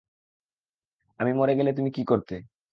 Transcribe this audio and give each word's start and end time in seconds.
আমি 1.19 1.31
মরে 1.33 1.53
গেলে 1.55 1.71
তুমি 1.73 1.89
কী 1.91 2.03
করতে? 2.03 2.35